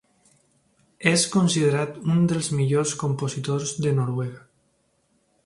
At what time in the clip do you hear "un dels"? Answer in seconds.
2.15-2.49